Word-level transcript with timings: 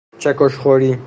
چکش 0.17 0.55
خوری 0.57 0.97